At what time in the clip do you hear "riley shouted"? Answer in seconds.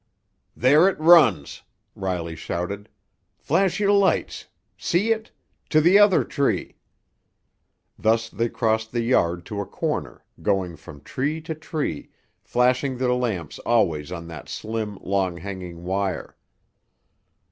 1.93-2.89